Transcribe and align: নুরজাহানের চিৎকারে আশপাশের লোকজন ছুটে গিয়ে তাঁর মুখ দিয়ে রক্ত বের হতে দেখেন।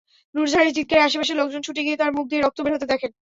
নুরজাহানের 0.35 0.75
চিৎকারে 0.77 1.01
আশপাশের 1.01 1.37
লোকজন 1.37 1.61
ছুটে 1.63 1.81
গিয়ে 1.83 1.99
তাঁর 1.99 2.11
মুখ 2.13 2.25
দিয়ে 2.27 2.41
রক্ত 2.41 2.59
বের 2.63 2.75
হতে 2.75 2.87
দেখেন। 2.93 3.11